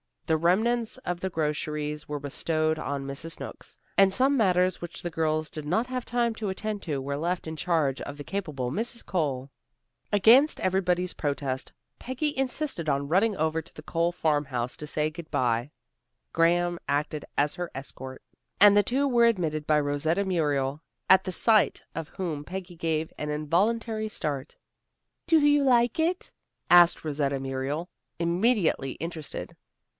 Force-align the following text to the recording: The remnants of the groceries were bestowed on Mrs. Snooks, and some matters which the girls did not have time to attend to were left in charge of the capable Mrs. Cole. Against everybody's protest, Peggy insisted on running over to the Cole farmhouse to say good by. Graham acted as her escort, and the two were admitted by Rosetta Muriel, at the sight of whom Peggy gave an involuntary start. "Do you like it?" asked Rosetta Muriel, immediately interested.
The 0.25 0.37
remnants 0.37 0.97
of 0.99 1.19
the 1.19 1.29
groceries 1.29 2.07
were 2.07 2.19
bestowed 2.19 2.79
on 2.79 3.05
Mrs. 3.05 3.33
Snooks, 3.33 3.77
and 3.97 4.11
some 4.13 4.35
matters 4.37 4.81
which 4.81 5.01
the 5.03 5.09
girls 5.11 5.49
did 5.49 5.65
not 5.65 5.87
have 5.87 6.05
time 6.05 6.33
to 6.35 6.47
attend 6.49 6.81
to 6.83 7.01
were 7.01 7.17
left 7.17 7.47
in 7.47 7.57
charge 7.57 7.99
of 8.01 8.17
the 8.17 8.23
capable 8.23 8.71
Mrs. 8.71 9.05
Cole. 9.05 9.51
Against 10.11 10.61
everybody's 10.61 11.13
protest, 11.13 11.73
Peggy 11.99 12.35
insisted 12.35 12.87
on 12.89 13.09
running 13.09 13.35
over 13.35 13.61
to 13.61 13.75
the 13.75 13.83
Cole 13.83 14.13
farmhouse 14.13 14.77
to 14.77 14.87
say 14.87 15.11
good 15.11 15.29
by. 15.29 15.69
Graham 16.31 16.79
acted 16.87 17.25
as 17.37 17.55
her 17.55 17.69
escort, 17.75 18.23
and 18.59 18.75
the 18.75 18.83
two 18.83 19.07
were 19.07 19.25
admitted 19.25 19.67
by 19.67 19.79
Rosetta 19.81 20.23
Muriel, 20.23 20.81
at 21.09 21.25
the 21.25 21.33
sight 21.33 21.83
of 21.93 22.07
whom 22.07 22.45
Peggy 22.45 22.77
gave 22.77 23.11
an 23.19 23.29
involuntary 23.29 24.07
start. 24.09 24.55
"Do 25.27 25.39
you 25.39 25.61
like 25.61 25.99
it?" 25.99 26.31
asked 26.71 27.03
Rosetta 27.03 27.39
Muriel, 27.39 27.89
immediately 28.17 28.93
interested. 28.93 29.55